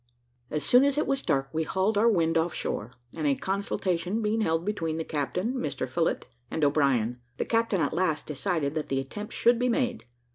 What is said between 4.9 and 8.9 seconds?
the captain, Mr Phillott, and O'Brien, the captain at last decided that